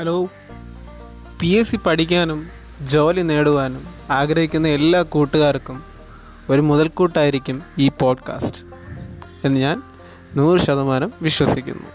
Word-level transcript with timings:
Hello. 0.00 0.24
P 1.40 1.46
S 1.46 1.70
C 1.70 1.76
പഠിക്കാനും 1.76 2.46
ജോലി 2.86 3.20
നേടുവാനും 3.20 3.84
ആഗ്രഹിക്കുന്ന 4.10 4.68
എല്ലാ 4.68 5.02
കൂട്ടുകാർക്കും 5.02 5.82
ഒരു 6.50 6.60
മുതൽക്കൂട്ടായിരിക്കും 6.60 7.62
ഈ 7.78 7.88
പോഡ്കാസ്റ്റ് 7.88 8.66
എന്ന് 9.44 9.60
ഞാൻ 9.60 9.82
നൂറ് 10.34 10.60
ശതമാനം 10.60 11.12
വിശ്വസിക്കുന്നു. 11.22 11.86